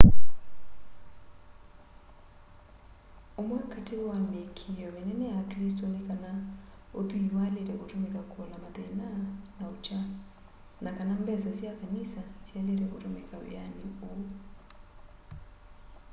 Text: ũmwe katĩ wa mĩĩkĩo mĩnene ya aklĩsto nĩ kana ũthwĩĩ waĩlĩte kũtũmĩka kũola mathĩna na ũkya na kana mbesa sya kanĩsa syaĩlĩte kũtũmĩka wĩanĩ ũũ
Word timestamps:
ũmwe 3.41 3.59
katĩ 3.71 3.95
wa 4.07 4.15
mĩĩkĩo 4.29 4.87
mĩnene 4.95 5.25
ya 5.31 5.35
aklĩsto 5.41 5.85
nĩ 5.93 5.99
kana 6.07 6.31
ũthwĩĩ 6.99 7.27
waĩlĩte 7.37 7.73
kũtũmĩka 7.79 8.21
kũola 8.31 8.55
mathĩna 8.63 9.07
na 9.57 9.63
ũkya 9.73 9.99
na 10.83 10.89
kana 10.97 11.13
mbesa 11.21 11.49
sya 11.59 11.71
kanĩsa 11.79 12.21
syaĩlĩte 12.45 12.85
kũtũmĩka 12.91 13.35
wĩanĩ 13.43 13.81
ũũ 14.09 14.17